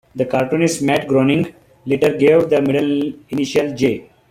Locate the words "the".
0.15-0.25, 2.49-2.59